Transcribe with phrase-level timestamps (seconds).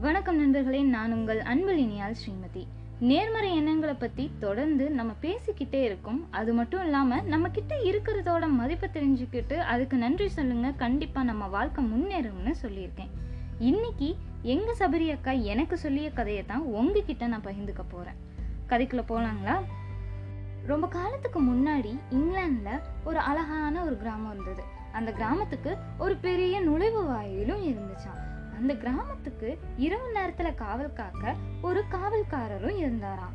[0.00, 2.66] வணக்கம் நண்பர்களே நான் உங்கள் அன்பலினியால் ஸ்ரீமதி.
[3.00, 6.26] நேர்மறை எண்ணங்களை பத்தி தொடர்ந்து நம்ம பேசிக்கிட்டே இருக்கோம்.
[6.30, 12.54] அது மட்டும் இல்லாம நம்ம கிட்ட இருக்கிறதோட மதிப்பை தெரிஞ்சுக்கிட்டு அதுக்கு நன்றி சொல்லுங்க கண்டிப்பா நம்ம வாழ்க்கை முன்னேறும்னு
[12.62, 13.10] சொல்லியிருக்கேன்.
[13.58, 18.16] இன்னைக்கு எங்க சபரி அக்கா எனக்கு சொல்லிய கதையை தான் உங்ககிட்ட நான் பகிர்ந்துக்க போறேன்.
[18.68, 19.56] கதைக்குள்ள போலாங்களா?
[20.66, 24.62] ரொம்ப காலத்துக்கு முன்னாடி இங்கிலாந்துல ஒரு அழகான ஒரு கிராமம் இருந்தது.
[24.92, 26.60] அந்த கிராமத்துக்கு ஒரு பெரிய
[27.14, 28.20] வாயிலும் இருந்துச்சான்
[28.58, 33.34] அந்த கிராமத்துக்கு இரவு நேரத்துல காவல் காக்க ஒரு காவல்காரரும் இருந்தாராம்.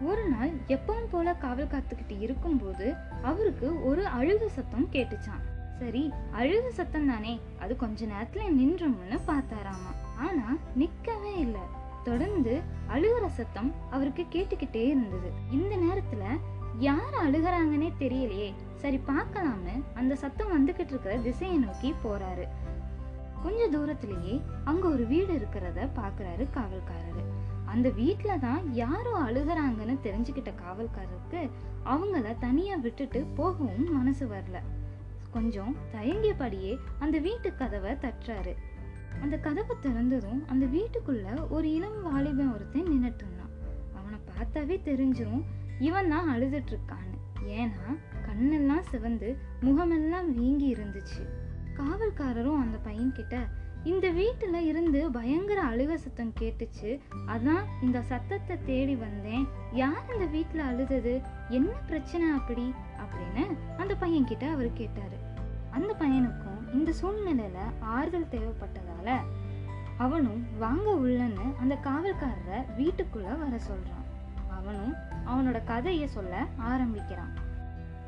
[0.00, 2.86] ஒரு நாள் எப்பவும் போல காவல் காத்துக்கிட்டு இருக்கும்போது
[3.22, 5.44] அவருக்கு ஒரு அழுகு சத்தம் கேட்டுச்சான்
[5.78, 6.02] சரி
[6.32, 11.64] அழுகு சத்தம் தானே அது கொஞ்ச நேரத்துல நின்றோம்னு பார்த்தாராமா ஆனா நிக்கவே இல்லை.
[12.04, 15.28] தொடர்ந்து அழுகுற சத்தம் அவருக்கு கேட்டுக்கிட்டே இருந்தது.
[15.50, 16.24] இந்த நேரத்துல
[16.78, 18.50] யார் அழுகுறாங்கன்னே தெரியலையே.
[18.74, 22.44] சரி பார்க்கலாம்னு அந்த சத்தம் வந்துகிட்டு இருக்கிற திசையை நோக்கி போறாரு.
[23.42, 27.22] கொஞ்ச தூரத்திலேயே அங்க ஒரு வீடு இருக்கிறத பாக்குறாரு காவல்காரரு.
[27.64, 31.50] அந்த வீட்ல தான் யாரோ அழுகிறாங்கன்னு தெரிஞ்சுக்கிட்ட காவல்காரருக்கு
[31.84, 34.58] அவங்கள தனியா விட்டுட்டு போகவும் மனசு வரல.
[35.30, 38.54] கொஞ்சம் தயங்கியபடியே அந்த வீட்டு கதவை தட்டுறாரு.
[39.22, 43.52] அந்த கதவை திறந்ததும் அந்த வீட்டுக்குள்ள ஒரு இளம் வாலிபன் ஒருத்தன் நின்னுட்டு இருந்தான்.
[43.98, 45.42] அவனை பார்த்தாவே தெரிஞ்சிடும்
[45.78, 47.18] இவன் தான் அழுதுட்டு இருக்கான்னு.
[47.46, 47.86] ஏன்னா
[48.26, 51.22] கண்ணெல்லாம் சிவந்து முகமெல்லாம் வீங்கி இருந்துச்சு.
[51.76, 53.38] காவல்காரரும் அந்த பையன் கிட்ட
[53.84, 57.00] இந்த வீட்டுல இருந்து பயங்கர அழுக சத்தம் கேட்டுச்சு.
[57.26, 59.48] அதான் இந்த சத்தத்தை தேடி வந்தேன்.
[59.72, 61.20] யார் இந்த வீட்டுல அழுதது?
[61.48, 62.74] என்ன பிரச்சனை அப்படி?
[62.98, 63.46] அப்படின்னு
[63.78, 65.16] அந்த பையன் கிட்ட அவர் கேட்டாரு.
[65.70, 69.16] அந்த பையனுக்கும் இந்த சூழ்நிலையில ஆறுதல் தேவைப்பட்டதால
[69.98, 74.00] அவனும் வாங்க உள்ளன்னு அந்த காவல்காரரை வீட்டுக்குள்ள வர சொல்றான்.
[74.50, 74.94] அவனும்
[75.26, 77.32] அவனோட கதையை சொல்ல ஆரம்பிக்கிறான்.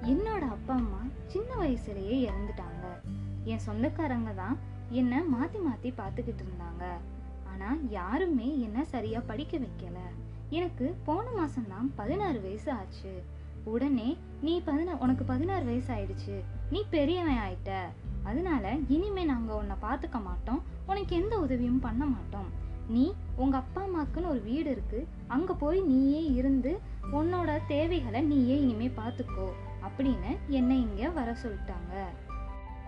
[0.02, 2.73] என்னோட அப்பா அம்மா சின்ன வயசுலயே இறந்துட்டாங்க.
[3.44, 4.58] என் சொந்தக்காரங்க தான்
[4.90, 6.84] என்ன மாத்தி மாத்தி பார்த்துக்கிட்டு இருந்தாங்க.
[7.52, 9.98] ஆனா யாருமே என்ன சரியா படிக்க வைக்கல.
[10.50, 13.22] எனக்கு போன மாசம்தான் பதினாறு வயசு ஆச்சு.
[13.64, 16.42] உடனே நீ பதினா உனக்கு பதினாறு வயசு ஆயிடுச்சு.
[16.70, 17.70] நீ பெரியவன் ஆயிட்ட.
[18.22, 20.62] அதனால இனிமே நாங்க உன்னை பார்த்துக்க மாட்டோம்.
[20.86, 22.50] உனக்கு எந்த உதவியும் பண்ண மாட்டோம்.
[22.88, 25.06] நீ உங்க அப்பா அம்மாக்குன்னு ஒரு வீடு இருக்கு.
[25.26, 26.80] அங்க போய் நீயே இருந்து
[27.12, 29.48] உன்னோட தேவைகளை நீயே இனிமே பார்த்துக்கோ.
[29.82, 32.04] அப்படின்னு என்னை இங்க வர சொல்லிட்டாங்க.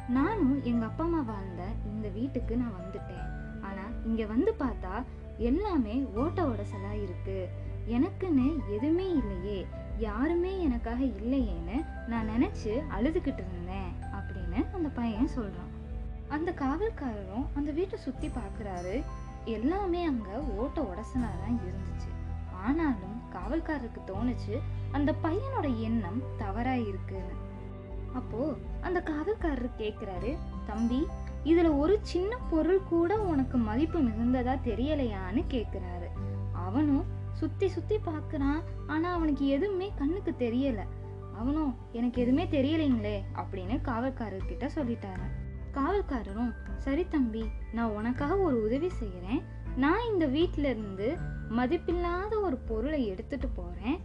[0.09, 3.27] நானும் எங்கள் அப்பா அம்மா வாழ்ந்த இந்த வீட்டுக்கு நான் வந்துட்டேன்.
[3.61, 5.05] ஆனால் இங்கே வந்து பார்த்தா
[5.39, 7.49] எல்லாமே ஓட்ட உடசலாக இருக்கு.
[7.87, 9.67] எனக்குன்னு எதுவுமே இல்லையே.
[9.99, 15.73] யாருமே எனக்காக இல்லையேன்னு நான் நினச்சி அழுதுகிட்டு இருந்தேன் அப்படின்னு அந்த பையன் சொல்கிறான்
[16.29, 19.03] அந்த காவல்காரரும் அந்த வீட்டை சுற்றி பார்க்குறாரு.
[19.45, 22.11] எல்லாமே அங்கே ஓட்ட உடசலாக தான் இருந்துச்சு.
[22.53, 24.59] ஆனாலும் காவல்காரருக்கு தோணுச்சு
[24.93, 27.45] அந்த பையனோட எண்ணம் தவறாக இருக்குன்னு.
[28.17, 30.33] அப்போ அந்த காவல்காரர் கேக்குறாரு
[30.67, 31.01] தம்பி
[31.45, 36.09] இதுல ஒரு சின்ன பொருள் கூட உனக்கு மதிப்பு மிகுந்ததா தெரியலையான்னு கேக்குறாரு.
[36.53, 40.81] அவனும் சுத்தி சுத்தி பார்க்குறான் ஆனா அவனுக்கு எதுவுமே கண்ணுக்கு தெரியல.
[41.37, 45.27] அவனும் எனக்கு எதுவுமே தெரியலைங்களே அப்படின்னு காவல்காரர் கிட்ட சொல்லிட்டாரு.
[45.75, 49.43] காவல்காரரும் சரி தம்பி நான் உனக்காக ஒரு உதவி செய்யறேன்.
[49.77, 51.09] நான் இந்த வீட்டில இருந்து
[51.51, 53.99] மதிப்பில்லாத ஒரு பொருளை எடுத்துட்டு போறேன்.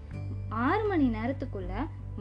[0.49, 1.73] ஆறு மணி நேரத்துக்குள்ள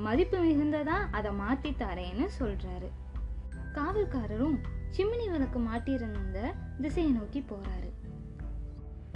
[0.04, 2.88] மதிப்பு மிகுந்ததா அதை மாத்தி தரேன்னு சொல்றாரு.
[3.74, 4.58] காவல்காரரும்
[4.96, 6.38] சிம்னி விளக்கு மாட்டியிருந்த
[6.80, 7.90] திசையை நோக்கி போறாரு.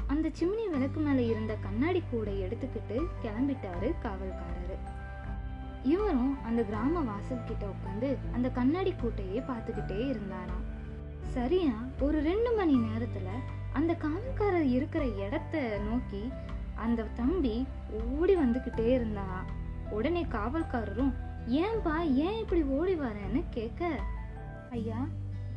[0.07, 4.77] அந்த சிம்னி விளக்கு மேல இருந்த கண்ணாடி கூடை எடுத்துக்கிட்டு கிளம்பிட்டாரு காவல்காரரு.
[5.83, 10.65] இவரும் அந்த கிராம வாசல் கிட்ட உட்காந்து அந்த கண்ணாடி கூட்டையே பார்த்துக்கிட்டே இருந்தாராம்.
[11.35, 13.29] சரியா ஒரு ரெண்டு மணி நேரத்துல
[13.73, 16.33] அந்த காவல்காரர் இருக்கிற இடத்த நோக்கி
[16.75, 17.67] அந்த தம்பி
[18.19, 21.13] ஓடி வந்துகிட்டே இருந்தான் உடனே காவல்காரரும்
[21.49, 24.01] ஏன்பா ஏன் இப்படி ஓடி வரேன்னு கேட்க
[24.71, 25.07] ஐயா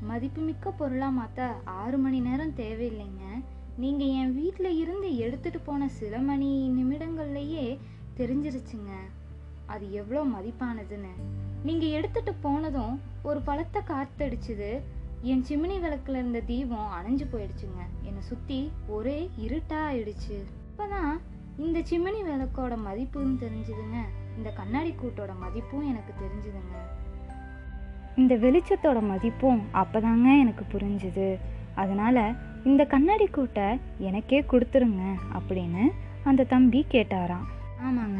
[0.01, 3.43] மதிப்புமிக்க பொருளா மாத்த ஆறு மணி நேரம் தேவையில்லைங்க.
[3.77, 7.79] நீங்க என் வீட்டில் இருந்து எடுத்துட்டு போன சில மணி நிமிடங்கள்லயே
[8.17, 8.91] தெரிஞ்சிருச்சுங்க.
[9.65, 11.11] அது எவ்வளோ மதிப்பானதுன்னு.
[11.63, 14.79] நீங்க எடுத்துட்டு போனதும் ஒரு பழத்தை காத்தடிச்சுது.
[15.21, 17.81] என் சிமினி விளக்குல இருந்த தீபம் அணைஞ்சு போயிடுச்சுங்க.
[18.01, 21.19] என்னை சுத்தி ஒரே இருட்டா ஆயிடுச்சு இப்பதான்
[21.57, 23.95] இந்த சிமினி விளக்கோட மதிப்பும் தெரிஞ்சுதுங்க.
[24.37, 26.75] இந்த கண்ணாடி கூட்டோட மதிப்பும் எனக்கு தெரிஞ்சுதுங்க.
[28.17, 31.37] இந்த வெளிச்சத்தோட மதிப்பும் அப்போதாங்க எனக்கு புரிஞ்சுது.
[31.75, 32.33] அதனால
[32.63, 35.91] இந்த கண்ணாடி கூட்டை எனக்கே கொடுத்துருங்க அப்படின்னு
[36.23, 37.45] அந்த தம்பி கேட்டாராம்.
[37.83, 38.19] ஆமாங்க.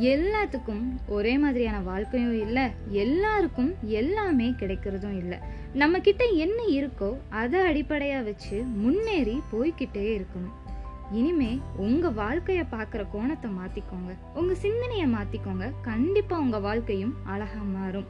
[0.00, 2.70] எல்லாத்துக்கும் ஒரே மாதிரியான வாழ்க்கையும் இல்லை.
[2.88, 5.38] எல்லாருக்கும் எல்லாமே கிடைக்கிறதும் இல்லை.
[5.72, 10.60] நம்ம கிட்ட என்ன இருக்கோ அதை அடிப்படையாக வச்சு முன்னேறி போய்கிட்டே இருக்கணும்.
[11.12, 14.12] இனிமே உங்க வாழ்க்கைய பார்க்குற கோணத்தை மாத்திக்கோங்க.
[14.34, 15.72] உங்க சிந்தனையை மாத்திக்கோங்க.
[15.82, 18.04] கண்டிப்பா உங்க வாழ்க்கையும் அழகா மாறும்.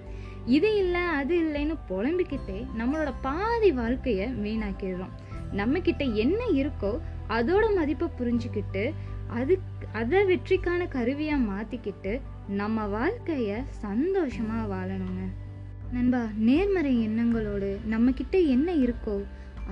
[0.46, 5.12] இது இல்லை அது இல்லைன்னு புலம்பிக்கிட்டே நம்மளோட பாதி வாழ்க்கைய வீணாக்கிடுறோம்.
[5.52, 8.92] நம்ம கிட்ட என்ன இருக்கோ அதோட மதிப்பை புரிஞ்சுக்கிட்டு
[9.28, 9.58] அது
[9.92, 15.22] அதை வெற்றிக்கான கருவியா மாத்திக்கிட்டு நம்ம வாழ்க்கைய சந்தோஷமா வாழணுங்க.
[15.92, 19.24] நண்பா நேர்மறை எண்ணங்களோடு நம்ம என்ன இருக்கோ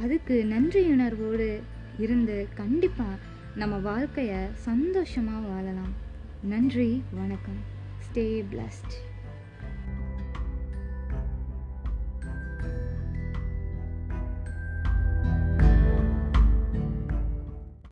[0.02, 1.60] அதுக்கு நன்றியுணர்வோடு
[2.00, 3.16] இருந்து கண்டிப்பாக
[3.54, 5.94] நம்ம வாழ்க்கையை சந்தோஷமாக வாழலாம்.
[6.42, 7.60] நன்றி வணக்கம்.
[8.06, 8.94] Stay blessed